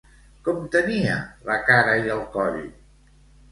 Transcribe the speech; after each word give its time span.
Com 0.45 0.63
tenia 0.75 1.17
la 1.51 1.59
cara 1.69 1.95
i 2.07 2.11
el 2.17 2.25
coll? 2.39 2.61